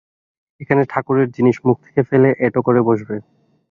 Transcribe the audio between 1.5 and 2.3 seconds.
মুখ থেকে ফেলে